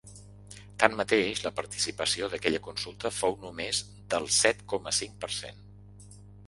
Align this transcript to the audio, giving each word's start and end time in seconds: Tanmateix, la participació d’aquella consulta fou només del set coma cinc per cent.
Tanmateix, 0.83 1.41
la 1.47 1.51
participació 1.59 2.31
d’aquella 2.33 2.63
consulta 2.69 3.13
fou 3.19 3.39
només 3.45 3.85
del 4.15 4.27
set 4.41 4.69
coma 4.75 4.97
cinc 5.03 5.19
per 5.27 5.33
cent. 5.43 5.67